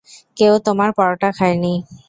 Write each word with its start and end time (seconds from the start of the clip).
কেউ 0.37 0.53
তোমার 0.65 0.89
পরটা 0.97 1.29
খায় 1.37 1.57
নি! 1.63 1.73